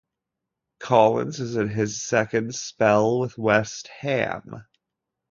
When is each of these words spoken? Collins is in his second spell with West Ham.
Collins 0.79 1.39
is 1.39 1.55
in 1.57 1.67
his 1.67 2.01
second 2.01 2.55
spell 2.55 3.19
with 3.19 3.37
West 3.37 3.87
Ham. 3.89 4.65